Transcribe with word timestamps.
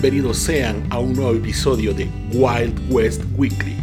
Bienvenidos 0.00 0.38
sean 0.38 0.86
a 0.90 1.00
un 1.00 1.14
nuevo 1.14 1.34
episodio 1.34 1.92
de 1.92 2.08
Wild 2.32 2.80
West 2.88 3.20
Weekly, 3.36 3.74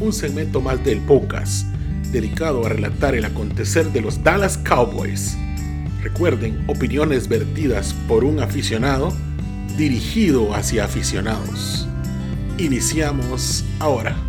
un 0.00 0.12
segmento 0.12 0.60
más 0.60 0.84
del 0.84 1.00
podcast 1.00 1.66
dedicado 2.12 2.64
a 2.64 2.68
relatar 2.68 3.16
el 3.16 3.24
acontecer 3.24 3.90
de 3.90 4.00
los 4.00 4.22
Dallas 4.22 4.56
Cowboys. 4.56 5.36
Recuerden, 6.00 6.62
opiniones 6.68 7.26
vertidas 7.26 7.92
por 8.06 8.22
un 8.22 8.38
aficionado 8.38 9.12
dirigido 9.76 10.54
hacia 10.54 10.84
aficionados. 10.84 11.88
Iniciamos 12.56 13.64
ahora. 13.80 14.27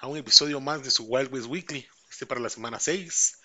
A 0.00 0.06
un 0.06 0.16
episodio 0.16 0.60
más 0.62 0.82
de 0.82 0.90
su 0.90 1.04
Wild 1.04 1.30
West 1.30 1.46
Weekly, 1.46 1.86
este 2.10 2.24
para 2.24 2.40
la 2.40 2.48
semana 2.48 2.80
6. 2.80 3.38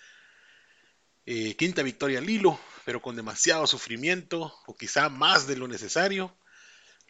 Eh, 1.26 1.54
quinta 1.56 1.82
victoria 1.82 2.18
al 2.18 2.30
hilo, 2.30 2.58
pero 2.86 3.02
con 3.02 3.14
demasiado 3.14 3.66
sufrimiento, 3.66 4.54
o 4.66 4.74
quizá 4.74 5.10
más 5.10 5.46
de 5.46 5.56
lo 5.56 5.68
necesario. 5.68 6.34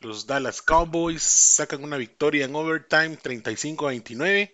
Los 0.01 0.27
Dallas 0.27 0.63
Cowboys 0.63 1.23
sacan 1.23 1.85
una 1.85 1.97
victoria 1.97 2.45
en 2.45 2.57
overtime 2.57 3.17
35 3.17 3.87
a 3.87 3.91
29 3.91 4.53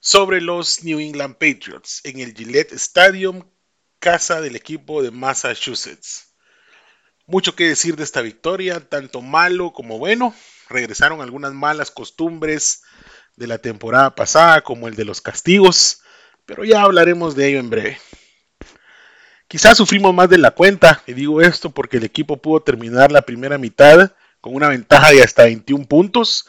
sobre 0.00 0.40
los 0.40 0.82
New 0.82 0.98
England 0.98 1.34
Patriots 1.36 2.00
en 2.02 2.18
el 2.18 2.34
Gillette 2.34 2.72
Stadium, 2.72 3.48
casa 4.00 4.40
del 4.40 4.56
equipo 4.56 5.00
de 5.00 5.12
Massachusetts. 5.12 6.34
Mucho 7.24 7.54
que 7.54 7.68
decir 7.68 7.94
de 7.94 8.02
esta 8.02 8.20
victoria, 8.20 8.80
tanto 8.80 9.22
malo 9.22 9.72
como 9.72 9.98
bueno. 9.98 10.34
Regresaron 10.68 11.20
algunas 11.20 11.52
malas 11.52 11.92
costumbres 11.92 12.82
de 13.40 13.46
la 13.46 13.56
temporada 13.56 14.14
pasada, 14.14 14.60
como 14.60 14.86
el 14.86 14.94
de 14.94 15.06
los 15.06 15.22
castigos, 15.22 16.02
pero 16.44 16.62
ya 16.62 16.82
hablaremos 16.82 17.34
de 17.34 17.48
ello 17.48 17.58
en 17.58 17.70
breve. 17.70 17.98
Quizás 19.48 19.78
sufrimos 19.78 20.12
más 20.14 20.28
de 20.28 20.36
la 20.36 20.50
cuenta, 20.50 21.02
y 21.06 21.14
digo 21.14 21.40
esto 21.40 21.70
porque 21.70 21.96
el 21.96 22.04
equipo 22.04 22.36
pudo 22.36 22.60
terminar 22.60 23.10
la 23.10 23.22
primera 23.22 23.56
mitad 23.56 24.12
con 24.42 24.54
una 24.54 24.68
ventaja 24.68 25.10
de 25.10 25.22
hasta 25.22 25.44
21 25.44 25.86
puntos, 25.86 26.48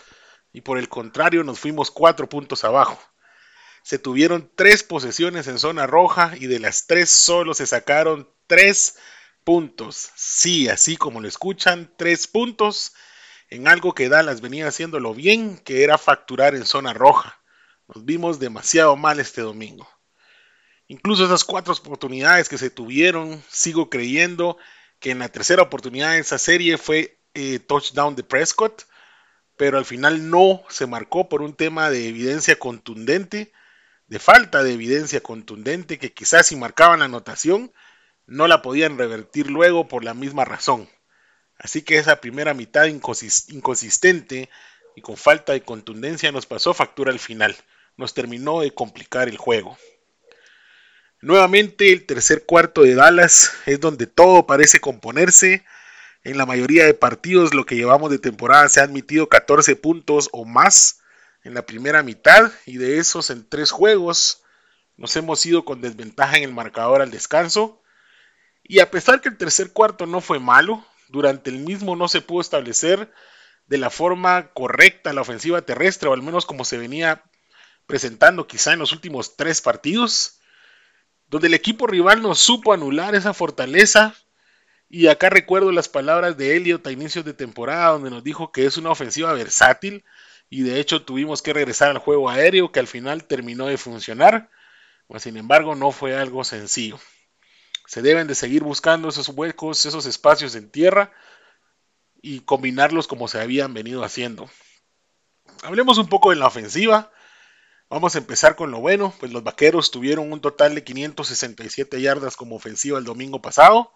y 0.52 0.60
por 0.60 0.78
el 0.78 0.90
contrario 0.90 1.46
nos 1.46 1.60
fuimos 1.60 1.92
4 1.92 2.28
puntos 2.28 2.66
abajo. 2.66 3.00
Se 3.84 3.98
tuvieron 3.98 4.52
3 4.54 4.84
posesiones 4.84 5.48
en 5.48 5.60
zona 5.60 5.88
roja 5.88 6.34
y 6.38 6.48
de 6.48 6.60
las 6.60 6.88
3 6.88 7.10
solo 7.10 7.54
se 7.54 7.68
sacaron 7.68 8.30
3 8.48 8.98
puntos. 9.46 10.10
Sí, 10.18 10.68
así 10.68 10.98
como 10.98 11.22
lo 11.22 11.30
escuchan, 11.30 11.90
3 11.96 12.28
puntos 12.28 12.92
en 13.52 13.68
algo 13.68 13.94
que 13.94 14.10
Dallas 14.10 14.42
venía 14.42 14.68
haciéndolo 14.68 15.14
bien, 15.14 15.58
que 15.58 15.84
era 15.84 15.98
facturar 15.98 16.56
en 16.56 16.66
zona 16.66 16.94
roja. 16.94 17.38
Nos 17.94 18.06
vimos 18.06 18.40
demasiado 18.40 18.96
mal 18.96 19.20
este 19.20 19.42
domingo. 19.42 19.88
Incluso 20.88 21.26
esas 21.26 21.44
cuatro 21.44 21.74
oportunidades 21.74 22.48
que 22.48 22.58
se 22.58 22.70
tuvieron, 22.70 23.44
sigo 23.50 23.90
creyendo 23.90 24.58
que 25.00 25.12
en 25.12 25.20
la 25.20 25.30
tercera 25.30 25.64
oportunidad 25.64 26.14
de 26.14 26.20
esa 26.20 26.38
serie 26.38 26.78
fue 26.78 27.20
eh, 27.34 27.60
touchdown 27.60 28.16
de 28.16 28.24
Prescott, 28.24 28.86
pero 29.58 29.78
al 29.78 29.86
final 29.86 30.30
no 30.30 30.64
se 30.70 30.88
marcó 30.88 31.28
por 31.28 31.42
un 31.42 31.54
tema 31.54 31.90
de 31.90 32.08
evidencia 32.08 32.58
contundente, 32.58 33.52
de 34.08 34.20
falta 34.20 34.64
de 34.64 34.74
evidencia 34.74 35.22
contundente, 35.22 36.00
que 36.00 36.14
quizás 36.14 36.48
si 36.48 36.56
marcaban 36.56 37.00
la 37.00 37.06
anotación, 37.06 37.74
no 38.28 38.48
la 38.48 38.62
podían 38.62 38.98
revertir 38.98 39.52
luego 39.52 39.90
por 39.90 40.06
la 40.06 40.14
misma 40.14 40.46
razón. 40.46 40.90
Así 41.62 41.84
que 41.84 41.98
esa 42.00 42.20
primera 42.22 42.56
mitad 42.56 42.86
inconsistente 42.86 44.50
y 44.96 45.02
con 45.02 45.16
falta 45.16 45.54
de 45.54 45.62
contundencia 45.62 46.32
nos 46.32 46.48
pasó 46.48 46.74
factura 46.74 47.12
al 47.12 47.20
final. 47.20 47.56
Nos 47.98 48.16
terminó 48.16 48.62
de 48.62 48.74
complicar 48.74 49.30
el 49.30 49.38
juego. 49.38 49.78
Nuevamente 51.22 51.94
el 51.94 52.08
tercer 52.08 52.48
cuarto 52.48 52.82
de 52.82 52.96
Dallas 52.96 53.54
es 53.68 53.80
donde 53.80 54.08
todo 54.08 54.48
parece 54.48 54.80
componerse. 54.80 55.64
En 56.24 56.38
la 56.38 56.48
mayoría 56.48 56.86
de 56.86 56.96
partidos 56.96 57.54
lo 57.54 57.66
que 57.68 57.76
llevamos 57.76 58.10
de 58.10 58.18
temporada 58.18 58.68
se 58.68 58.80
ha 58.80 58.84
admitido 58.84 59.30
14 59.30 59.76
puntos 59.76 60.30
o 60.32 60.46
más 60.46 61.02
en 61.44 61.54
la 61.54 61.68
primera 61.68 62.02
mitad 62.02 62.52
y 62.66 62.78
de 62.78 62.98
esos 62.98 63.30
en 63.30 63.48
tres 63.48 63.70
juegos 63.70 64.44
nos 64.98 65.16
hemos 65.16 65.46
ido 65.46 65.64
con 65.64 65.82
desventaja 65.82 66.38
en 66.38 66.44
el 66.44 66.54
marcador 66.54 67.04
al 67.04 67.12
descanso. 67.12 67.84
Y 68.64 68.80
a 68.80 68.90
pesar 68.90 69.22
que 69.22 69.30
el 69.30 69.38
tercer 69.38 69.72
cuarto 69.72 70.08
no 70.08 70.22
fue 70.22 70.40
malo, 70.40 70.86
durante 71.12 71.50
el 71.50 71.60
mismo 71.60 71.96
no 71.96 72.08
se 72.08 72.22
pudo 72.22 72.42
establecer 72.42 73.12
de 73.68 73.78
la 73.78 73.90
forma 73.90 74.52
correcta 74.54 75.14
la 75.14 75.22
ofensiva 75.22 75.62
terrestre, 75.62 76.10
o 76.10 76.14
al 76.14 76.22
menos 76.22 76.46
como 76.46 76.66
se 76.66 76.78
venía 76.78 77.24
presentando 77.86 78.48
quizá 78.48 78.74
en 78.74 78.80
los 78.80 78.92
últimos 78.92 79.36
tres 79.36 79.62
partidos, 79.62 80.40
donde 81.28 81.48
el 81.48 81.54
equipo 81.54 81.88
rival 81.88 82.22
no 82.22 82.36
supo 82.36 82.74
anular 82.74 83.16
esa 83.16 83.34
fortaleza. 83.34 84.16
Y 84.90 85.08
acá 85.08 85.30
recuerdo 85.30 85.72
las 85.72 85.88
palabras 85.88 86.36
de 86.38 86.58
Elliot 86.58 86.86
a 86.86 86.92
inicios 86.92 87.24
de 87.24 87.34
temporada, 87.34 87.92
donde 87.92 88.10
nos 88.10 88.24
dijo 88.24 88.52
que 88.52 88.66
es 88.66 88.78
una 88.78 88.92
ofensiva 88.92 89.32
versátil, 89.34 90.04
y 90.50 90.64
de 90.64 90.82
hecho 90.82 91.04
tuvimos 91.04 91.42
que 91.42 91.54
regresar 91.54 91.90
al 91.92 92.00
juego 92.00 92.30
aéreo, 92.30 92.74
que 92.74 92.82
al 92.82 92.88
final 92.88 93.24
terminó 93.24 93.68
de 93.68 93.78
funcionar, 93.78 94.50
pues 95.08 95.24
sin 95.24 95.38
embargo 95.38 95.76
no 95.76 95.92
fue 95.92 96.18
algo 96.18 96.44
sencillo. 96.44 97.00
Se 97.92 98.02
deben 98.02 98.26
de 98.26 98.36
seguir 98.36 98.64
buscando 98.64 99.10
esos 99.10 99.28
huecos, 99.28 99.86
esos 99.86 100.06
espacios 100.06 100.56
en 100.56 100.72
tierra 100.72 101.12
y 102.22 102.40
combinarlos 102.40 103.06
como 103.06 103.28
se 103.28 103.42
habían 103.42 103.74
venido 103.74 104.06
haciendo. 104.06 104.50
Hablemos 105.62 105.98
un 105.98 106.08
poco 106.08 106.30
de 106.30 106.38
la 106.38 106.48
ofensiva. 106.48 107.12
Vamos 107.90 108.16
a 108.16 108.20
empezar 108.20 108.56
con 108.56 108.72
lo 108.72 108.80
bueno, 108.80 109.14
pues 109.20 109.34
los 109.34 109.44
Vaqueros 109.44 109.92
tuvieron 109.92 110.32
un 110.32 110.40
total 110.40 110.74
de 110.74 110.86
567 110.86 112.00
yardas 112.00 112.38
como 112.38 112.56
ofensiva 112.56 112.98
el 112.98 113.04
domingo 113.04 113.42
pasado. 113.42 113.92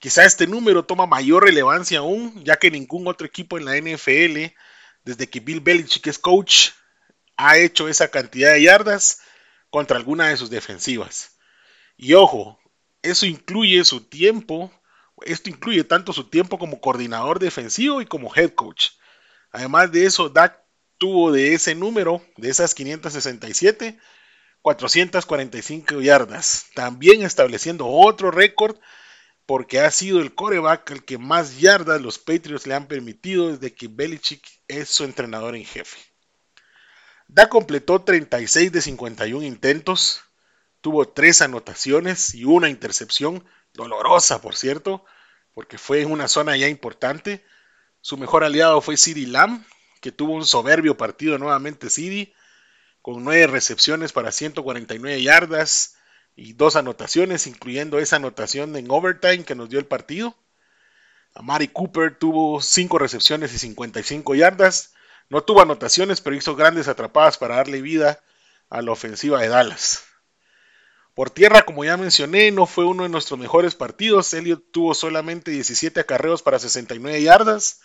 Quizá 0.00 0.24
este 0.24 0.48
número 0.48 0.84
toma 0.84 1.06
mayor 1.06 1.44
relevancia 1.44 2.00
aún, 2.00 2.42
ya 2.44 2.56
que 2.56 2.72
ningún 2.72 3.06
otro 3.06 3.24
equipo 3.24 3.56
en 3.56 3.66
la 3.66 3.76
NFL, 3.76 4.52
desde 5.04 5.30
que 5.30 5.38
Bill 5.38 5.60
Belichick 5.60 6.08
es 6.08 6.18
coach, 6.18 6.70
ha 7.36 7.56
hecho 7.56 7.86
esa 7.86 8.08
cantidad 8.08 8.52
de 8.52 8.62
yardas 8.62 9.20
contra 9.70 9.96
alguna 9.96 10.26
de 10.30 10.36
sus 10.36 10.50
defensivas. 10.50 11.36
Y 11.96 12.14
ojo, 12.14 12.58
eso 13.02 13.26
incluye 13.26 13.84
su 13.84 14.00
tiempo, 14.00 14.72
esto 15.24 15.50
incluye 15.50 15.84
tanto 15.84 16.12
su 16.12 16.28
tiempo 16.28 16.58
como 16.58 16.80
coordinador 16.80 17.38
defensivo 17.38 18.00
y 18.00 18.06
como 18.06 18.34
head 18.34 18.50
coach. 18.50 18.90
Además 19.50 19.92
de 19.92 20.06
eso, 20.06 20.28
Dak 20.28 20.62
tuvo 20.98 21.32
de 21.32 21.54
ese 21.54 21.74
número, 21.74 22.24
de 22.36 22.48
esas 22.48 22.74
567, 22.74 23.98
445 24.62 26.00
yardas, 26.00 26.66
también 26.74 27.22
estableciendo 27.22 27.86
otro 27.88 28.30
récord 28.30 28.76
porque 29.46 29.80
ha 29.80 29.90
sido 29.90 30.20
el 30.20 30.34
coreback 30.34 30.90
el 30.92 31.04
que 31.04 31.18
más 31.18 31.58
yardas 31.58 32.00
los 32.00 32.18
Patriots 32.18 32.66
le 32.66 32.74
han 32.74 32.86
permitido 32.86 33.48
desde 33.48 33.74
que 33.74 33.88
Belichick 33.88 34.42
es 34.68 34.88
su 34.88 35.04
entrenador 35.04 35.56
en 35.56 35.64
jefe. 35.64 35.98
Dak 37.26 37.48
completó 37.48 38.02
36 38.02 38.70
de 38.72 38.80
51 38.80 39.44
intentos, 39.44 40.22
tuvo 40.82 41.08
tres 41.08 41.40
anotaciones 41.40 42.34
y 42.34 42.44
una 42.44 42.68
intercepción, 42.68 43.44
dolorosa 43.72 44.42
por 44.42 44.56
cierto, 44.56 45.04
porque 45.54 45.78
fue 45.78 46.02
en 46.02 46.10
una 46.10 46.28
zona 46.28 46.56
ya 46.56 46.68
importante. 46.68 47.42
Su 48.02 48.18
mejor 48.18 48.44
aliado 48.44 48.80
fue 48.82 48.96
CeeDee 48.96 49.28
Lamb, 49.28 49.64
que 50.00 50.12
tuvo 50.12 50.34
un 50.34 50.44
soberbio 50.44 50.96
partido 50.96 51.38
nuevamente 51.38 51.88
CeeDee, 51.88 52.34
con 53.00 53.24
nueve 53.24 53.46
recepciones 53.46 54.12
para 54.12 54.32
149 54.32 55.22
yardas 55.22 55.96
y 56.34 56.52
dos 56.54 56.76
anotaciones, 56.76 57.46
incluyendo 57.46 57.98
esa 57.98 58.16
anotación 58.16 58.76
en 58.76 58.90
overtime 58.90 59.44
que 59.44 59.54
nos 59.54 59.70
dio 59.70 59.78
el 59.78 59.86
partido. 59.86 60.36
Amari 61.34 61.68
Cooper 61.68 62.18
tuvo 62.18 62.60
cinco 62.60 62.98
recepciones 62.98 63.54
y 63.54 63.58
55 63.58 64.34
yardas. 64.34 64.94
No 65.30 65.42
tuvo 65.42 65.62
anotaciones, 65.62 66.20
pero 66.20 66.36
hizo 66.36 66.56
grandes 66.56 66.88
atrapadas 66.88 67.38
para 67.38 67.56
darle 67.56 67.80
vida 67.80 68.20
a 68.68 68.82
la 68.82 68.92
ofensiva 68.92 69.40
de 69.40 69.48
Dallas. 69.48 70.04
Por 71.14 71.28
tierra, 71.28 71.62
como 71.62 71.84
ya 71.84 71.96
mencioné, 71.96 72.50
no 72.50 72.64
fue 72.64 72.86
uno 72.86 73.02
de 73.02 73.10
nuestros 73.10 73.38
mejores 73.38 73.74
partidos. 73.74 74.32
Elliot 74.32 74.70
tuvo 74.70 74.94
solamente 74.94 75.50
17 75.50 76.00
acarreos 76.00 76.42
para 76.42 76.58
69 76.58 77.22
yardas. 77.22 77.80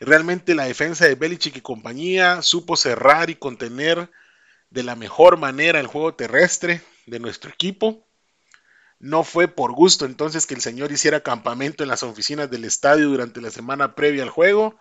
Realmente 0.00 0.54
la 0.54 0.64
defensa 0.64 1.06
de 1.06 1.14
Belichick 1.14 1.56
y 1.56 1.60
compañía 1.60 2.40
supo 2.42 2.76
cerrar 2.76 3.28
y 3.28 3.34
contener 3.34 4.10
de 4.70 4.82
la 4.82 4.96
mejor 4.96 5.36
manera 5.36 5.78
el 5.78 5.86
juego 5.86 6.14
terrestre 6.14 6.82
de 7.06 7.20
nuestro 7.20 7.50
equipo. 7.50 8.06
No 8.98 9.24
fue 9.24 9.46
por 9.46 9.72
gusto 9.72 10.06
entonces 10.06 10.46
que 10.46 10.54
el 10.54 10.62
señor 10.62 10.90
hiciera 10.90 11.22
campamento 11.22 11.82
en 11.82 11.90
las 11.90 12.02
oficinas 12.02 12.50
del 12.50 12.64
estadio 12.64 13.08
durante 13.08 13.42
la 13.42 13.50
semana 13.50 13.94
previa 13.94 14.22
al 14.22 14.30
juego, 14.30 14.78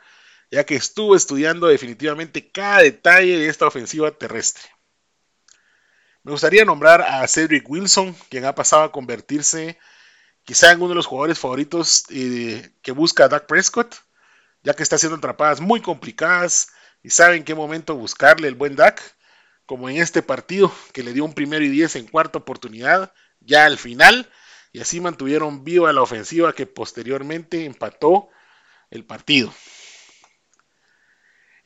ya 0.49 0.65
que 0.65 0.75
estuvo 0.75 1.15
estudiando 1.15 1.67
definitivamente 1.67 2.49
cada 2.49 2.79
detalle 2.79 3.37
de 3.37 3.49
esta 3.49 3.67
ofensiva 3.67 4.11
terrestre. 4.11 4.63
Me 6.23 6.31
gustaría 6.31 6.63
nombrar 6.63 7.01
a 7.01 7.27
Cedric 7.27 7.69
Wilson, 7.69 8.15
quien 8.29 8.45
ha 8.45 8.55
pasado 8.55 8.83
a 8.83 8.91
convertirse 8.93 9.77
quizá 10.45 10.73
uno 10.75 10.89
de 10.89 10.95
los 10.95 11.05
jugadores 11.05 11.37
favoritos 11.37 12.05
eh, 12.09 12.71
que 12.81 12.93
busca 12.93 13.27
Doug 13.27 13.45
Prescott, 13.45 13.95
ya 14.61 14.73
que 14.73 14.83
está 14.83 14.95
haciendo 14.95 15.17
atrapadas 15.17 15.59
muy 15.59 15.81
complicadas 15.81 16.69
y 17.01 17.09
sabe 17.09 17.35
en 17.35 17.43
qué 17.43 17.55
momento 17.55 17.95
buscarle 17.95 18.47
el 18.47 18.55
buen 18.55 18.77
Dak, 18.77 19.01
como 19.65 19.89
en 19.89 19.97
este 19.97 20.21
partido 20.21 20.73
que 20.93 21.03
le 21.03 21.11
dio 21.11 21.25
un 21.25 21.33
primero 21.33 21.63
y 21.65 21.69
diez 21.69 21.97
en 21.97 22.07
cuarta 22.07 22.39
oportunidad, 22.39 23.13
ya 23.41 23.65
al 23.65 23.77
final, 23.77 24.29
y 24.71 24.79
así 24.79 25.01
mantuvieron 25.01 25.65
viva 25.65 25.91
la 25.91 26.01
ofensiva 26.01 26.53
que 26.53 26.65
posteriormente 26.65 27.65
empató 27.65 28.29
el 28.89 29.05
partido. 29.05 29.53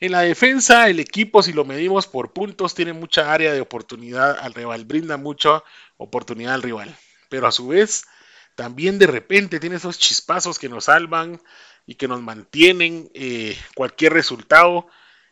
En 0.00 0.12
la 0.12 0.20
defensa, 0.20 0.88
el 0.88 1.00
equipo, 1.00 1.42
si 1.42 1.52
lo 1.52 1.64
medimos 1.64 2.06
por 2.06 2.32
puntos, 2.32 2.74
tiene 2.74 2.92
mucha 2.92 3.32
área 3.32 3.52
de 3.52 3.60
oportunidad 3.60 4.38
al 4.38 4.54
rival, 4.54 4.84
brinda 4.84 5.16
mucha 5.16 5.64
oportunidad 5.96 6.54
al 6.54 6.62
rival. 6.62 6.96
Pero 7.28 7.48
a 7.48 7.52
su 7.52 7.66
vez, 7.66 8.04
también 8.54 8.98
de 8.98 9.08
repente 9.08 9.58
tiene 9.58 9.76
esos 9.76 9.98
chispazos 9.98 10.58
que 10.58 10.68
nos 10.68 10.84
salvan 10.84 11.40
y 11.84 11.96
que 11.96 12.06
nos 12.06 12.20
mantienen 12.20 13.10
eh, 13.14 13.58
cualquier 13.74 14.12
resultado 14.12 14.86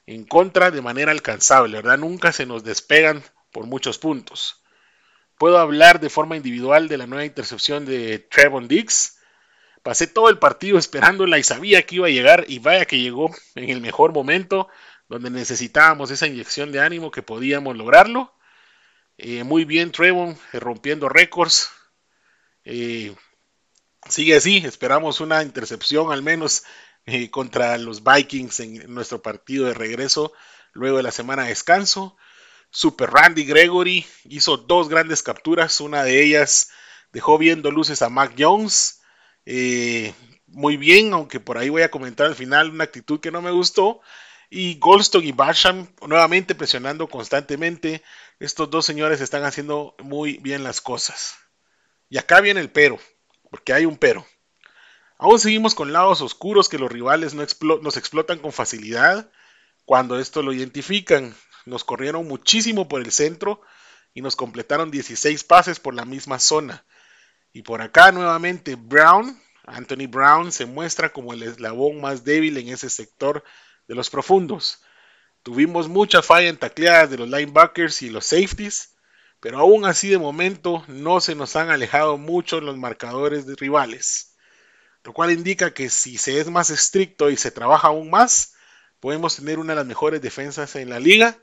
en 0.07 0.25
contra 0.25 0.73
de 0.73 0.83
manera 0.83 1.13
alcanzable, 1.13 1.77
¿verdad? 1.77 1.99
Nunca 1.99 2.33
se 2.33 2.47
nos 2.47 2.65
despegan 2.65 3.23
por 3.53 3.67
muchos 3.67 3.99
puntos. 3.99 4.65
Puedo 5.39 5.59
hablar 5.59 6.01
de 6.01 6.11
forma 6.11 6.37
individual 6.37 6.89
de 6.89 6.97
la 6.97 7.07
nueva 7.07 7.25
intercepción 7.25 7.85
de 7.85 8.19
Trevon 8.19 8.67
Diggs, 8.67 9.16
Pasé 9.87 10.09
todo 10.09 10.31
el 10.31 10.41
partido 10.41 10.79
esperándola 10.79 11.39
y 11.39 11.45
sabía 11.45 11.87
que 11.87 11.95
iba 11.95 12.09
a 12.09 12.11
llegar 12.11 12.45
y 12.49 12.59
vaya 12.59 12.87
que 12.87 12.99
llegó 12.99 13.31
en 13.55 13.71
el 13.71 13.81
mejor 13.81 14.13
momento 14.13 14.67
donde 15.09 15.31
necesitábamos 15.31 16.11
esa 16.11 16.27
inyección 16.27 16.73
de 16.73 16.81
ánimo 16.81 17.13
que 17.13 17.23
podíamos 17.23 17.77
lograrlo. 17.77 18.35
Eh, 19.17 19.45
muy 19.45 19.65
bien 19.65 19.93
Trevon 19.93 20.37
eh, 20.53 20.59
rompiendo 20.59 21.09
récords. 21.09 21.71
Eh, 22.65 23.15
sigue 24.11 24.35
así, 24.35 24.57
esperamos 24.57 25.21
una 25.21 25.45
intercepción 25.45 26.11
al 26.11 26.21
menos 26.21 26.65
contra 27.31 27.79
los 27.79 28.03
Vikings 28.03 28.59
en 28.59 28.93
nuestro 28.93 29.23
partido 29.23 29.67
de 29.67 29.75
regreso 29.75 30.33
luego 30.73 30.97
de 30.97 31.05
la 31.05 31.13
semana 31.13 31.45
de 31.45 31.51
descanso. 31.51 32.17
Super 32.71 33.11
Randy 33.13 33.45
Gregory 33.45 34.05
hizo 34.25 34.57
dos 34.57 34.89
grandes 34.89 35.23
capturas, 35.23 35.81
una 35.81 36.03
de 36.03 36.25
ellas 36.25 36.73
dejó 37.13 37.39
viendo 37.39 37.71
luces 37.71 38.03
a 38.03 38.09
Mac 38.09 38.35
Jones 38.37 38.96
eh, 39.47 40.13
muy 40.49 40.77
bien, 40.77 41.13
aunque 41.13 41.41
por 41.41 41.57
ahí 41.57 41.69
voy 41.69 41.83
a 41.83 41.91
comentar 41.91 42.27
al 42.27 42.35
final 42.35 42.71
una 42.71 42.85
actitud 42.85 43.21
que 43.21 43.31
no 43.31 43.41
me 43.41 43.53
gustó. 43.53 44.01
Y 44.51 44.79
Goldstone 44.79 45.27
y 45.27 45.33
Basham 45.33 45.89
nuevamente 46.07 46.55
presionando 46.55 47.09
constantemente. 47.09 48.03
Estos 48.39 48.71
dos 48.71 48.85
señores 48.85 49.21
están 49.21 49.45
haciendo 49.45 49.95
muy 50.03 50.39
bien 50.39 50.63
las 50.63 50.81
cosas. 50.81 51.37
Y 52.09 52.19
acá 52.19 52.41
viene 52.41 52.61
el 52.61 52.71
pero, 52.71 52.99
porque 53.51 53.73
hay 53.73 53.87
un 53.87 53.97
pero. 53.97 54.27
Aún 55.19 55.41
seguimos 55.41 55.75
con 55.75 55.93
lados 55.93 56.21
oscuros 56.21 56.69
que 56.69 56.79
los 56.79 56.93
rivales 56.93 57.35
no 57.35 57.45
nos 57.83 57.97
explotan 57.97 58.39
con 58.39 58.53
facilidad 58.53 59.31
cuando 59.85 60.19
esto 60.19 60.43
lo 60.43 60.53
identifican. 60.53 61.35
Nos 61.65 61.85
corrieron 61.85 62.29
muchísimo 62.29 62.87
por 62.87 63.01
el 63.01 63.11
centro 63.11 63.61
y 64.15 64.21
nos 64.21 64.37
completaron 64.37 64.91
16 64.91 65.43
pases 65.45 65.81
por 65.81 65.95
la 65.95 66.05
misma 66.05 66.39
zona. 66.39 66.85
Y 67.57 67.63
por 67.63 67.81
acá 67.81 68.13
nuevamente 68.13 68.75
Brown, 68.75 69.41
Anthony 69.65 70.09
Brown 70.11 70.53
se 70.53 70.67
muestra 70.67 71.11
como 71.11 71.33
el 71.33 71.43
eslabón 71.43 72.03
más 72.03 72.23
débil 72.23 72.59
en 72.59 72.69
ese 72.69 72.91
sector 72.91 73.43
de 73.89 73.95
los 73.95 74.11
profundos. 74.11 74.83
Tuvimos 75.43 75.89
mucha 75.89 76.21
falla 76.21 76.51
en 76.51 76.59
tacleadas 76.59 77.09
de 77.09 77.17
los 77.17 77.31
linebackers 77.31 78.03
y 78.03 78.11
los 78.11 78.27
safeties, 78.27 78.95
pero 79.41 79.59
aún 79.59 79.87
así 79.87 80.11
de 80.11 80.19
momento 80.19 80.85
no 80.87 81.19
se 81.21 81.35
nos 81.35 81.57
han 81.57 81.71
alejado 81.71 82.19
mucho 82.19 82.61
los 82.61 82.77
marcadores 82.77 83.47
de 83.47 83.57
rivales, 83.57 84.37
lo 85.03 85.15
cual 85.15 85.31
indica 85.31 85.73
que 85.73 85.89
si 85.89 86.19
se 86.19 86.39
es 86.39 86.51
más 86.51 86.69
estricto 86.69 87.31
y 87.31 87.39
se 87.39 87.53
trabaja 87.53 87.89
aún 87.89 88.11
más, 88.11 88.53
podemos 89.01 89.35
tener 89.37 89.59
una 89.59 89.73
de 89.73 89.77
las 89.77 89.87
mejores 89.87 90.21
defensas 90.21 90.77
en 90.77 90.91
la 90.91 91.01
liga, 91.01 91.39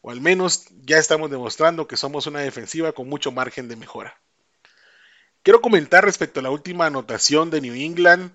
o 0.00 0.12
al 0.12 0.20
menos 0.20 0.66
ya 0.84 0.98
estamos 0.98 1.28
demostrando 1.28 1.88
que 1.88 1.96
somos 1.96 2.28
una 2.28 2.38
defensiva 2.38 2.92
con 2.92 3.08
mucho 3.08 3.32
margen 3.32 3.66
de 3.66 3.74
mejora. 3.74 4.14
Quiero 5.42 5.62
comentar 5.62 6.04
respecto 6.04 6.40
a 6.40 6.42
la 6.42 6.50
última 6.50 6.86
anotación 6.86 7.50
de 7.50 7.62
New 7.62 7.74
England. 7.74 8.30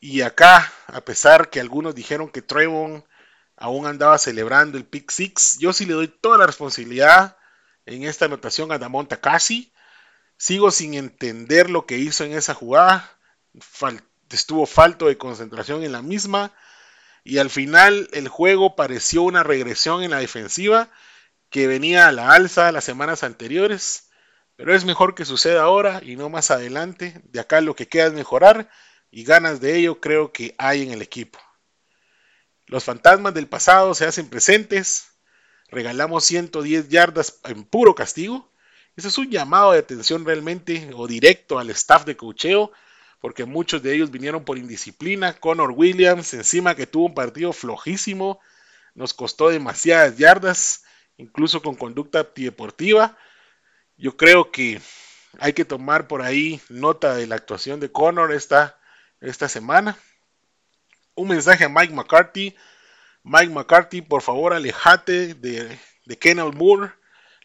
Y 0.00 0.22
acá, 0.22 0.72
a 0.86 1.02
pesar 1.02 1.50
que 1.50 1.60
algunos 1.60 1.94
dijeron 1.94 2.30
que 2.30 2.40
Trevon 2.40 3.04
aún 3.56 3.86
andaba 3.86 4.16
celebrando 4.16 4.78
el 4.78 4.86
pick 4.86 5.10
six, 5.10 5.58
yo 5.58 5.74
sí 5.74 5.84
le 5.84 5.92
doy 5.92 6.08
toda 6.08 6.38
la 6.38 6.46
responsabilidad 6.46 7.36
en 7.84 8.04
esta 8.04 8.24
anotación 8.24 8.72
a 8.72 8.78
Damon 8.78 9.06
Takasi. 9.06 9.74
Sigo 10.38 10.70
sin 10.70 10.94
entender 10.94 11.68
lo 11.68 11.84
que 11.84 11.98
hizo 11.98 12.24
en 12.24 12.32
esa 12.32 12.54
jugada. 12.54 13.18
estuvo 14.30 14.64
falto 14.64 15.08
de 15.08 15.18
concentración 15.18 15.82
en 15.82 15.92
la 15.92 16.00
misma. 16.00 16.54
Y 17.22 17.36
al 17.36 17.50
final 17.50 18.08
el 18.12 18.28
juego 18.28 18.76
pareció 18.76 19.22
una 19.22 19.42
regresión 19.42 20.02
en 20.02 20.12
la 20.12 20.20
defensiva 20.20 20.88
que 21.50 21.66
venía 21.66 22.08
a 22.08 22.12
la 22.12 22.32
alza 22.32 22.72
las 22.72 22.84
semanas 22.84 23.24
anteriores. 23.24 24.09
Pero 24.60 24.74
es 24.74 24.84
mejor 24.84 25.14
que 25.14 25.24
suceda 25.24 25.62
ahora 25.62 26.02
y 26.04 26.16
no 26.16 26.28
más 26.28 26.50
adelante. 26.50 27.22
De 27.24 27.40
acá 27.40 27.62
lo 27.62 27.74
que 27.74 27.88
queda 27.88 28.08
es 28.08 28.12
mejorar 28.12 28.68
y 29.10 29.24
ganas 29.24 29.58
de 29.62 29.78
ello 29.78 30.00
creo 30.00 30.32
que 30.32 30.54
hay 30.58 30.82
en 30.82 30.90
el 30.90 31.00
equipo. 31.00 31.38
Los 32.66 32.84
fantasmas 32.84 33.32
del 33.32 33.46
pasado 33.46 33.94
se 33.94 34.04
hacen 34.04 34.28
presentes. 34.28 35.12
Regalamos 35.70 36.24
110 36.24 36.90
yardas 36.90 37.40
en 37.44 37.64
puro 37.64 37.94
castigo. 37.94 38.52
Eso 38.96 39.08
es 39.08 39.16
un 39.16 39.30
llamado 39.30 39.72
de 39.72 39.78
atención 39.78 40.26
realmente 40.26 40.90
o 40.94 41.06
directo 41.06 41.58
al 41.58 41.70
staff 41.70 42.04
de 42.04 42.18
cocheo, 42.18 42.70
porque 43.18 43.46
muchos 43.46 43.82
de 43.82 43.94
ellos 43.94 44.10
vinieron 44.10 44.44
por 44.44 44.58
indisciplina. 44.58 45.32
Connor 45.40 45.70
Williams, 45.70 46.34
encima 46.34 46.74
que 46.74 46.86
tuvo 46.86 47.06
un 47.06 47.14
partido 47.14 47.54
flojísimo, 47.54 48.40
nos 48.94 49.14
costó 49.14 49.48
demasiadas 49.48 50.18
yardas, 50.18 50.84
incluso 51.16 51.62
con 51.62 51.76
conducta 51.76 52.20
antideportiva. 52.20 53.16
Yo 54.00 54.16
creo 54.16 54.50
que 54.50 54.80
hay 55.38 55.52
que 55.52 55.66
tomar 55.66 56.08
por 56.08 56.22
ahí 56.22 56.58
nota 56.70 57.14
de 57.14 57.26
la 57.26 57.34
actuación 57.34 57.80
de 57.80 57.92
Connor 57.92 58.32
esta, 58.32 58.80
esta 59.20 59.46
semana. 59.46 59.98
Un 61.14 61.28
mensaje 61.28 61.64
a 61.64 61.68
Mike 61.68 61.92
McCarthy. 61.92 62.56
Mike 63.24 63.52
McCarthy, 63.52 64.00
por 64.00 64.22
favor, 64.22 64.54
alejate 64.54 65.34
de, 65.34 65.78
de 66.06 66.34
Moore 66.54 66.92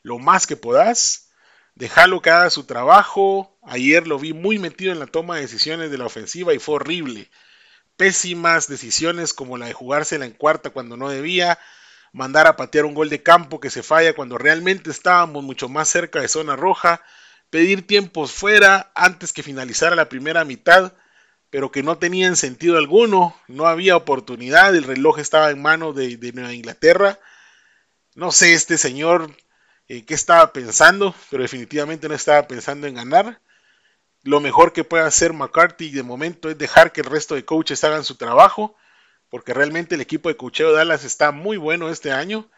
lo 0.01 0.17
más 0.17 0.47
que 0.47 0.55
puedas. 0.55 1.29
Déjalo 1.73 2.21
que 2.21 2.29
haga 2.29 2.49
su 2.49 2.63
trabajo. 2.63 3.57
Ayer 3.63 4.07
lo 4.07 4.17
vi 4.17 4.31
muy 4.31 4.57
metido 4.57 4.93
en 4.93 4.99
la 4.99 5.07
toma 5.07 5.35
de 5.35 5.41
decisiones 5.41 5.91
de 5.91 5.97
la 5.97 6.05
ofensiva 6.05 6.53
y 6.53 6.59
fue 6.59 6.75
horrible. 6.75 7.29
Pésimas 7.97 8.69
decisiones 8.69 9.33
como 9.33 9.57
la 9.57 9.65
de 9.65 9.73
jugársela 9.73 10.25
en 10.25 10.31
cuarta 10.31 10.69
cuando 10.69 10.95
no 10.95 11.09
debía 11.09 11.59
mandar 12.15 12.47
a 12.47 12.55
patear 12.55 12.85
un 12.85 12.93
gol 12.93 13.09
de 13.09 13.21
campo 13.21 13.59
que 13.59 13.69
se 13.69 13.83
falla 13.83 14.15
cuando 14.15 14.37
realmente 14.37 14.89
estábamos 14.89 15.43
mucho 15.43 15.67
más 15.67 15.89
cerca 15.89 16.21
de 16.21 16.29
zona 16.29 16.55
roja, 16.55 17.01
pedir 17.49 17.85
tiempos 17.85 18.31
fuera 18.31 18.89
antes 18.95 19.33
que 19.33 19.43
finalizara 19.43 19.97
la 19.97 20.07
primera 20.07 20.45
mitad, 20.45 20.93
pero 21.49 21.73
que 21.73 21.83
no 21.83 21.97
tenían 21.97 22.37
sentido 22.37 22.77
alguno, 22.77 23.35
no 23.49 23.67
había 23.67 23.97
oportunidad, 23.97 24.73
el 24.73 24.85
reloj 24.85 25.19
estaba 25.19 25.51
en 25.51 25.61
manos 25.61 25.93
de, 25.93 26.17
Nueva 26.33 26.53
Inglaterra. 26.53 27.19
No 28.15 28.31
sé 28.31 28.53
este 28.53 28.77
señor 28.77 29.35
eh, 29.89 30.05
qué 30.05 30.13
estaba 30.13 30.53
pensando, 30.53 31.13
pero 31.29 31.43
definitivamente 31.43 32.07
no 32.07 32.15
estaba 32.15 32.47
pensando 32.47 32.87
en 32.87 32.95
ganar. 32.95 33.41
Lo 34.23 34.39
mejor 34.39 34.71
que 34.71 34.85
puede 34.85 35.03
hacer 35.03 35.33
McCarthy 35.33 35.91
de 35.91 36.03
momento 36.03 36.49
es 36.49 36.57
dejar 36.57 36.93
que 36.93 37.01
el 37.01 37.07
resto 37.07 37.35
de 37.35 37.43
coaches 37.43 37.83
hagan 37.83 38.05
su 38.05 38.15
trabajo 38.15 38.77
porque 39.29 39.53
realmente 39.53 39.95
el 39.95 40.01
equipo 40.01 40.29
de 40.29 40.37
Cucheo 40.37 40.71
Dallas 40.71 41.03
está 41.03 41.31
muy 41.31 41.57
bueno 41.57 41.89
este 41.89 42.11
año, 42.11 42.49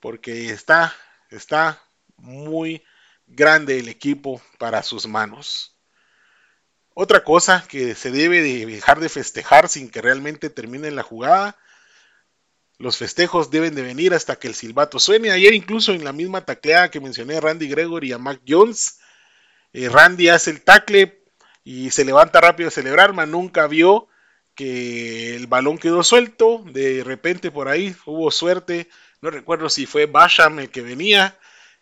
porque 0.00 0.50
está, 0.50 0.94
está 1.30 1.82
muy 2.16 2.84
grande 3.26 3.78
el 3.78 3.88
equipo 3.88 4.42
para 4.58 4.82
sus 4.82 5.06
manos. 5.06 5.76
Otra 6.94 7.24
cosa 7.24 7.64
que 7.68 7.94
se 7.94 8.10
debe 8.10 8.42
de 8.42 8.66
dejar 8.66 9.00
de 9.00 9.08
festejar 9.08 9.68
sin 9.68 9.90
que 9.90 10.02
realmente 10.02 10.50
termine 10.50 10.90
la 10.90 11.02
jugada. 11.02 11.56
Los 12.78 12.98
festejos 12.98 13.50
deben 13.50 13.74
de 13.74 13.82
venir 13.82 14.12
hasta 14.12 14.36
que 14.36 14.48
el 14.48 14.54
silbato 14.54 14.98
suene. 14.98 15.30
Ayer 15.30 15.54
incluso 15.54 15.92
en 15.92 16.04
la 16.04 16.12
misma 16.12 16.44
tacleada 16.44 16.90
que 16.90 17.00
mencioné 17.00 17.36
a 17.36 17.40
Randy 17.40 17.68
Gregory 17.68 18.08
y 18.08 18.12
a 18.12 18.18
Mac 18.18 18.40
Jones, 18.46 18.98
eh, 19.72 19.88
Randy 19.88 20.28
hace 20.28 20.50
el 20.50 20.62
tackle 20.62 21.24
y 21.64 21.90
se 21.90 22.04
levanta 22.04 22.40
rápido 22.40 22.68
a 22.68 22.72
celebrar, 22.72 23.14
mas 23.14 23.28
nunca 23.28 23.66
vio 23.66 24.08
el 25.36 25.46
balón 25.46 25.78
quedó 25.78 26.02
suelto, 26.02 26.64
de 26.66 27.02
repente 27.04 27.50
por 27.50 27.68
ahí 27.68 27.94
hubo 28.06 28.30
suerte, 28.30 28.88
no 29.20 29.30
recuerdo 29.30 29.68
si 29.70 29.86
fue 29.86 30.06
Basham 30.06 30.58
el 30.58 30.70
que 30.70 30.82
venía 30.82 31.38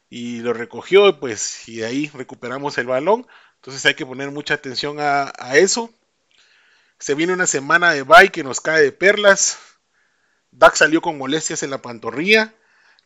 y 0.09 0.41
lo 0.41 0.53
recogió, 0.53 1.19
pues 1.19 1.69
y 1.69 1.77
de 1.77 1.87
ahí 1.87 2.11
recuperamos 2.15 2.79
el 2.79 2.87
balón, 2.87 3.27
entonces 3.57 3.85
hay 3.87 3.95
que 3.95 4.07
poner 4.07 4.31
mucha 4.31 4.55
atención 4.55 4.97
a, 5.01 5.33
eso. 5.55 5.93
Se 6.99 7.15
viene 7.15 7.33
una 7.33 7.47
semana 7.47 7.93
de 7.93 8.03
bye 8.03 8.31
que 8.31 8.43
nos 8.43 8.61
cae 8.61 8.83
de 8.83 8.93
perlas. 8.93 9.59
Dak 10.51 10.75
salió 10.75 11.03
con 11.03 11.19
molestias 11.19 11.63
en 11.63 11.71
la 11.71 11.83
pantorrilla, 11.83 12.55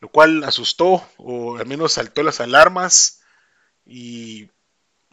lo 0.00 0.08
cual 0.08 0.44
asustó 0.44 1.06
o 1.16 1.56
al 1.56 1.66
menos 1.66 1.92
saltó 1.92 2.22
las 2.22 2.40
alarmas 2.40 3.20
y 3.84 4.48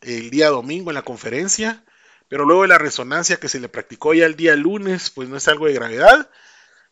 el 0.02 0.30
día 0.30 0.50
domingo 0.50 0.92
en 0.92 0.96
la 0.96 1.02
conferencia, 1.04 1.84
pero 2.32 2.46
luego 2.46 2.62
de 2.62 2.70
la 2.70 2.78
resonancia 2.78 3.42
que 3.42 3.50
se 3.50 3.60
le 3.60 3.68
practicó 3.68 4.14
ya 4.14 4.26
el 4.26 4.38
día 4.38 4.56
lunes, 4.56 5.10
pues 5.10 5.28
no 5.28 5.36
es 5.36 5.50
algo 5.50 5.66
de 5.66 5.74
gravedad. 5.74 6.30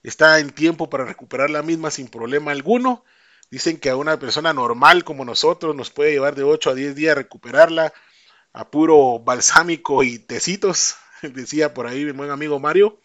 Está 0.03 0.37
en 0.39 0.49
tiempo 0.49 0.89
para 0.89 1.05
recuperar 1.05 1.49
la 1.49 1.63
misma 1.63 1.91
sin 1.91 2.09
problema 2.09 2.51
alguno. 2.51 3.05
Dicen 3.49 3.79
que 3.79 3.89
a 3.89 3.95
una 3.95 4.19
persona 4.19 4.51
normal 4.51 5.05
como 5.05 5.23
nosotros 5.23 5.77
nos 5.77 5.91
puede 5.91 6.11
llevar 6.11 6.35
de 6.35 6.43
8 6.43 6.71
a 6.71 6.75
10 6.75 6.93
días 6.93 7.15
recuperarla 7.15 7.93
a 8.51 8.69
puro 8.69 9.19
balsámico 9.19 10.03
y 10.03 10.19
tecitos, 10.19 10.97
decía 11.21 11.73
por 11.73 11.87
ahí 11.87 12.03
mi 12.03 12.11
buen 12.11 12.31
amigo 12.31 12.59
Mario. 12.59 12.99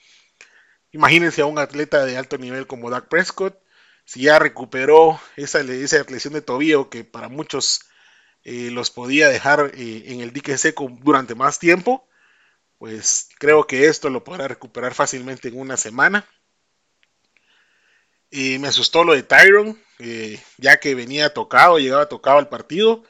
Imagínense 0.91 1.43
a 1.43 1.47
un 1.47 1.61
atleta 1.61 2.05
de 2.05 2.19
alto 2.19 2.37
nivel 2.37 2.67
como 2.67 2.91
Doug 2.91 3.07
Prescott, 3.07 3.57
si 4.07 4.23
ya 4.23 4.41
recuperó 4.41 5.21
esa, 5.37 5.61
esa 5.61 6.03
lesión 6.09 6.35
de 6.35 6.43
tobillo 6.43 6.91
que 6.91 7.05
para 7.05 7.29
muchos 7.29 7.83
eh, 8.43 8.73
los 8.73 8.91
podía 8.91 9.29
dejar 9.29 9.71
eh, 9.77 10.03
en 10.07 10.21
el 10.21 10.33
dique 10.33 10.59
seco 10.59 10.89
durante 11.01 11.37
más 11.37 11.61
tiempo, 11.61 12.09
pues 12.85 13.31
creo 13.39 13.67
que 13.67 13.87
esto 13.87 14.11
lo 14.11 14.23
podrá 14.25 14.47
recuperar 14.47 14.93
fácilmente 14.93 15.49
en 15.49 15.59
una 15.59 15.79
semana. 15.79 16.29
Y 18.31 18.59
me 18.59 18.69
asustó 18.69 19.05
lo 19.05 19.15
de 19.15 19.23
Tyron, 19.23 19.83
eh, 20.01 20.39
ya 20.59 20.79
que 20.79 20.95
venía 20.95 21.33
tocado, 21.33 21.79
llegaba 21.79 22.11
tocado 22.11 22.37
al 22.37 22.51
partido, 22.51 23.03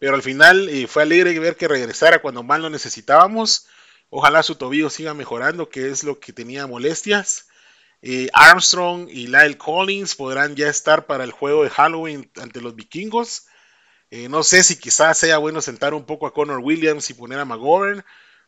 pero 0.00 0.16
al 0.16 0.22
final 0.22 0.68
fue 0.88 1.04
alegre 1.04 1.38
ver 1.38 1.54
que 1.54 1.68
regresara 1.68 2.20
cuando 2.20 2.42
más 2.42 2.58
lo 2.58 2.70
necesitábamos. 2.70 3.68
Ojalá 4.10 4.42
su 4.42 4.56
tobillo 4.56 4.90
siga 4.90 5.14
mejorando, 5.14 5.68
que 5.68 5.90
es 5.90 6.02
lo 6.02 6.18
que 6.18 6.32
tenía 6.32 6.66
molestias. 6.66 7.46
Armstrong 8.32 9.08
y 9.08 9.28
Lyle 9.28 9.56
Collins 9.56 10.16
podrán 10.16 10.56
ya 10.56 10.66
estar 10.66 11.06
para 11.06 11.22
el 11.22 11.30
juego 11.30 11.62
de 11.62 11.70
Halloween 11.70 12.28
ante 12.34 12.60
los 12.60 12.74
vikingos. 12.74 13.46
Eh, 14.10 14.28
no 14.28 14.42
sé 14.42 14.64
si 14.64 14.76
quizás 14.76 15.18
sea 15.18 15.38
bueno 15.38 15.60
sentar 15.60 15.94
un 15.94 16.04
poco 16.04 16.26
a 16.26 16.34
Connor 16.34 16.58
Williams 16.58 17.10
y 17.10 17.14
poner 17.14 17.38
a 17.38 17.44
McGovern, 17.44 18.04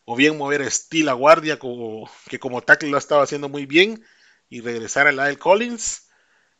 o 0.06 0.16
bien 0.16 0.38
mover 0.38 0.70
Steel 0.70 1.10
a 1.10 1.12
guardia, 1.12 1.58
como, 1.58 2.08
que 2.30 2.38
como 2.38 2.62
tackle 2.62 2.88
lo 2.88 2.96
estaba 2.96 3.24
haciendo 3.24 3.48
muy 3.50 3.66
bien, 3.66 4.02
y 4.48 4.60
regresar 4.60 5.08
a 5.08 5.12
Lyle 5.12 5.36
Collins. 5.36 6.08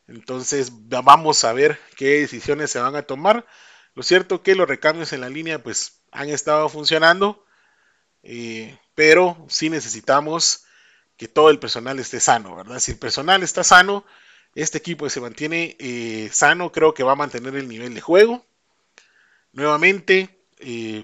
Entonces 0.07 0.69
vamos 0.71 1.43
a 1.43 1.53
ver 1.53 1.79
qué 1.95 2.19
decisiones 2.19 2.71
se 2.71 2.79
van 2.79 2.95
a 2.95 3.03
tomar. 3.03 3.47
Lo 3.93 4.03
cierto 4.03 4.43
que 4.43 4.53
los 4.53 4.67
recambios 4.67 5.13
en 5.13 5.21
la 5.21 5.29
línea 5.29 5.63
pues 5.63 6.01
han 6.11 6.29
estado 6.29 6.67
funcionando, 6.69 7.45
eh, 8.21 8.77
pero 8.95 9.45
sí 9.49 9.69
necesitamos 9.69 10.65
que 11.15 11.27
todo 11.27 11.49
el 11.49 11.59
personal 11.59 11.99
esté 11.99 12.19
sano, 12.19 12.57
¿verdad? 12.57 12.79
Si 12.79 12.91
el 12.91 12.99
personal 12.99 13.43
está 13.43 13.63
sano, 13.63 14.05
este 14.55 14.77
equipo 14.77 15.09
se 15.09 15.21
mantiene 15.21 15.77
eh, 15.79 16.29
sano, 16.33 16.71
creo 16.71 16.93
que 16.93 17.03
va 17.03 17.13
a 17.13 17.15
mantener 17.15 17.55
el 17.55 17.69
nivel 17.69 17.93
de 17.93 18.01
juego. 18.01 18.45
Nuevamente, 19.53 20.45
eh, 20.59 21.03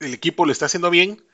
el 0.00 0.14
equipo 0.14 0.44
lo 0.44 0.52
está 0.52 0.66
haciendo 0.66 0.90
bien, 0.90 1.24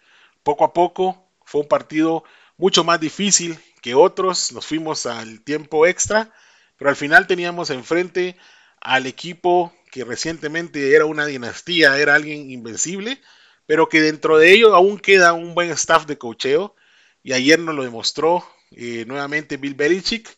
poco 0.42 0.64
a 0.64 0.72
poco. 0.72 1.28
Fue 1.44 1.60
un 1.62 1.68
partido 1.68 2.24
mucho 2.56 2.84
más 2.84 3.00
difícil 3.00 3.58
que 3.80 3.94
otros. 3.94 4.52
Nos 4.52 4.66
fuimos 4.66 5.06
al 5.06 5.42
tiempo 5.42 5.86
extra, 5.86 6.32
pero 6.76 6.90
al 6.90 6.96
final 6.96 7.26
teníamos 7.26 7.70
enfrente 7.70 8.36
al 8.80 9.06
equipo 9.06 9.72
que 9.90 10.04
recientemente 10.04 10.94
era 10.94 11.04
una 11.04 11.26
dinastía, 11.26 11.98
era 11.98 12.14
alguien 12.14 12.50
invencible, 12.50 13.20
pero 13.66 13.88
que 13.88 14.00
dentro 14.00 14.38
de 14.38 14.52
ello 14.52 14.74
aún 14.74 14.98
queda 14.98 15.34
un 15.34 15.54
buen 15.54 15.70
staff 15.70 16.06
de 16.06 16.18
cocheo. 16.18 16.74
Y 17.22 17.32
ayer 17.34 17.58
nos 17.58 17.74
lo 17.74 17.84
demostró 17.84 18.44
eh, 18.72 19.04
nuevamente 19.06 19.56
Bill 19.56 19.74
Belichick, 19.74 20.28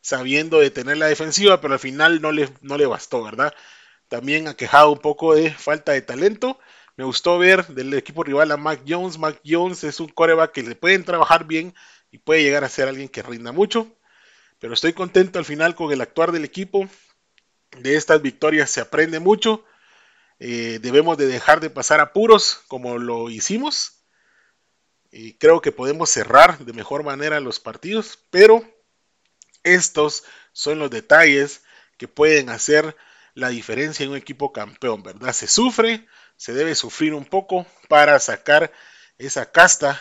sabiendo 0.00 0.58
detener 0.60 0.98
la 0.98 1.06
defensiva, 1.06 1.60
pero 1.60 1.74
al 1.74 1.80
final 1.80 2.20
no 2.20 2.32
le, 2.32 2.50
no 2.60 2.76
le 2.76 2.86
bastó, 2.86 3.22
¿verdad? 3.22 3.54
también 4.08 4.48
ha 4.48 4.54
quejado 4.54 4.92
un 4.92 4.98
poco 4.98 5.34
de 5.34 5.52
falta 5.52 5.92
de 5.92 6.02
talento. 6.02 6.58
Me 6.96 7.04
gustó 7.04 7.38
ver 7.38 7.66
del 7.68 7.92
equipo 7.92 8.24
rival 8.24 8.50
a 8.50 8.56
Mac 8.56 8.80
Jones. 8.88 9.18
Mac 9.18 9.40
Jones 9.44 9.84
es 9.84 10.00
un 10.00 10.08
coreback 10.08 10.52
que 10.52 10.62
le 10.62 10.74
pueden 10.74 11.04
trabajar 11.04 11.44
bien 11.46 11.74
y 12.10 12.18
puede 12.18 12.42
llegar 12.42 12.64
a 12.64 12.70
ser 12.70 12.88
alguien 12.88 13.08
que 13.08 13.22
rinda 13.22 13.52
mucho. 13.52 13.86
Pero 14.58 14.72
estoy 14.72 14.94
contento 14.94 15.38
al 15.38 15.44
final 15.44 15.74
con 15.74 15.92
el 15.92 16.00
actuar 16.00 16.32
del 16.32 16.44
equipo. 16.44 16.88
De 17.78 17.96
estas 17.96 18.22
victorias 18.22 18.70
se 18.70 18.80
aprende 18.80 19.20
mucho. 19.20 19.62
Eh, 20.38 20.78
debemos 20.80 21.18
de 21.18 21.26
dejar 21.26 21.60
de 21.60 21.68
pasar 21.68 22.00
apuros 22.00 22.62
como 22.66 22.96
lo 22.96 23.28
hicimos. 23.28 24.02
Y 25.10 25.34
creo 25.34 25.60
que 25.60 25.72
podemos 25.72 26.08
cerrar 26.08 26.58
de 26.58 26.72
mejor 26.72 27.04
manera 27.04 27.40
los 27.40 27.60
partidos. 27.60 28.18
Pero 28.30 28.64
estos 29.64 30.24
son 30.52 30.78
los 30.78 30.90
detalles 30.90 31.62
que 31.98 32.08
pueden 32.08 32.48
hacer 32.48 32.96
la 33.36 33.50
diferencia 33.50 34.02
en 34.02 34.10
un 34.10 34.16
equipo 34.16 34.50
campeón, 34.50 35.02
¿verdad? 35.02 35.34
Se 35.34 35.46
sufre, 35.46 36.08
se 36.36 36.54
debe 36.54 36.74
sufrir 36.74 37.12
un 37.12 37.26
poco 37.26 37.66
para 37.86 38.18
sacar 38.18 38.72
esa 39.18 39.52
casta 39.52 40.00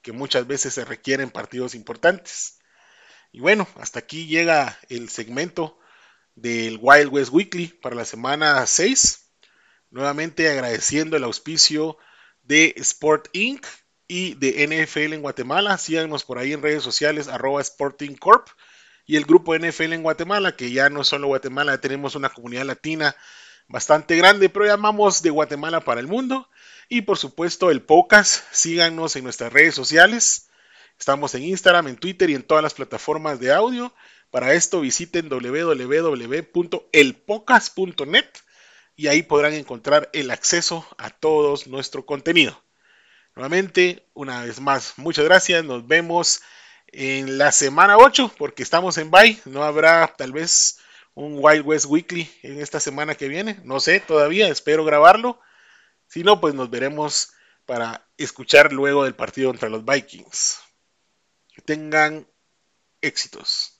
que 0.00 0.12
muchas 0.12 0.46
veces 0.46 0.72
se 0.72 0.86
requiere 0.86 1.22
en 1.22 1.30
partidos 1.30 1.74
importantes. 1.74 2.58
Y 3.32 3.40
bueno, 3.40 3.68
hasta 3.76 3.98
aquí 3.98 4.26
llega 4.26 4.78
el 4.88 5.10
segmento 5.10 5.78
del 6.34 6.78
Wild 6.80 7.12
West 7.12 7.32
Weekly 7.32 7.66
para 7.66 7.94
la 7.94 8.06
semana 8.06 8.66
6. 8.66 9.30
Nuevamente 9.90 10.48
agradeciendo 10.48 11.18
el 11.18 11.24
auspicio 11.24 11.98
de 12.42 12.72
Sport 12.78 13.28
Inc. 13.34 13.66
y 14.08 14.36
de 14.36 14.66
NFL 14.66 15.12
en 15.12 15.20
Guatemala. 15.20 15.76
Síganos 15.76 16.24
por 16.24 16.38
ahí 16.38 16.54
en 16.54 16.62
redes 16.62 16.82
sociales 16.82 17.28
arroba 17.28 17.60
Sporting 17.60 18.14
Corp 18.14 18.48
y 19.06 19.16
el 19.16 19.24
grupo 19.24 19.56
NFL 19.56 19.92
en 19.92 20.02
Guatemala, 20.02 20.56
que 20.56 20.70
ya 20.70 20.90
no 20.90 21.04
solo 21.04 21.28
Guatemala, 21.28 21.80
tenemos 21.80 22.14
una 22.14 22.30
comunidad 22.30 22.64
latina 22.64 23.16
bastante 23.68 24.16
grande, 24.16 24.48
pero 24.48 24.66
llamamos 24.66 25.22
de 25.22 25.30
Guatemala 25.30 25.80
para 25.80 26.00
el 26.00 26.06
mundo. 26.06 26.48
Y 26.88 27.02
por 27.02 27.18
supuesto 27.18 27.70
el 27.70 27.82
podcast, 27.82 28.44
síganos 28.50 29.16
en 29.16 29.24
nuestras 29.24 29.52
redes 29.52 29.74
sociales. 29.74 30.48
Estamos 30.98 31.34
en 31.34 31.44
Instagram, 31.44 31.88
en 31.88 31.96
Twitter 31.96 32.30
y 32.30 32.34
en 32.34 32.42
todas 32.42 32.62
las 32.62 32.74
plataformas 32.74 33.40
de 33.40 33.52
audio. 33.52 33.94
Para 34.30 34.54
esto 34.54 34.80
visiten 34.80 35.28
www.elpocas.net 35.28 38.26
y 38.96 39.06
ahí 39.06 39.22
podrán 39.22 39.54
encontrar 39.54 40.10
el 40.12 40.30
acceso 40.30 40.86
a 40.98 41.10
todo 41.10 41.58
nuestro 41.66 42.04
contenido. 42.04 42.62
Nuevamente, 43.34 44.06
una 44.12 44.44
vez 44.44 44.60
más, 44.60 44.94
muchas 44.98 45.24
gracias. 45.24 45.64
Nos 45.64 45.86
vemos 45.86 46.42
en 46.92 47.38
la 47.38 47.52
semana 47.52 47.96
8, 47.96 48.34
porque 48.38 48.62
estamos 48.62 48.98
en 48.98 49.10
bye, 49.10 49.40
no 49.44 49.62
habrá 49.62 50.14
tal 50.16 50.32
vez 50.32 50.78
un 51.14 51.36
Wild 51.38 51.66
West 51.66 51.86
Weekly 51.86 52.30
en 52.42 52.60
esta 52.60 52.80
semana 52.80 53.14
que 53.14 53.28
viene, 53.28 53.60
no 53.64 53.80
sé 53.80 54.00
todavía, 54.00 54.48
espero 54.48 54.84
grabarlo. 54.84 55.40
Si 56.06 56.24
no, 56.24 56.40
pues 56.40 56.54
nos 56.54 56.70
veremos 56.70 57.32
para 57.66 58.06
escuchar 58.16 58.72
luego 58.72 59.04
del 59.04 59.14
partido 59.14 59.50
contra 59.50 59.68
los 59.68 59.84
Vikings. 59.84 60.60
Que 61.54 61.62
tengan 61.62 62.26
éxitos. 63.00 63.79